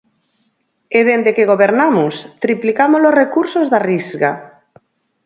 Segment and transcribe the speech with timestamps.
[0.97, 2.13] E dende que gobernamos
[2.43, 4.31] triplicamos os recursos da Risga.